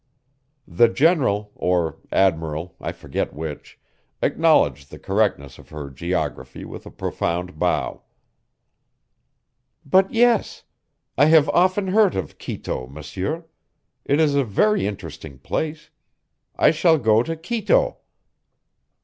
The 0.67 0.87
general 0.87 1.51
or 1.53 1.99
admiral, 2.11 2.75
I 2.81 2.91
forget 2.91 3.35
which 3.35 3.79
acknowledged 4.23 4.89
the 4.89 4.97
correctness 4.97 5.59
of 5.59 5.69
her 5.69 5.91
geography 5.91 6.65
with 6.65 6.87
a 6.87 6.89
profound 6.89 7.59
bow. 7.59 8.01
"But 9.85 10.11
yes. 10.11 10.63
I 11.19 11.25
have 11.25 11.49
often 11.49 11.89
heard 11.89 12.15
of 12.15 12.39
Quito, 12.39 12.87
monsieur. 12.87 13.45
It 14.03 14.19
is 14.19 14.33
a 14.33 14.43
very 14.43 14.87
interesting 14.87 15.37
place. 15.37 15.91
I 16.55 16.71
shall 16.71 16.97
go 16.97 17.21
to 17.21 17.35
Quito." 17.35 17.99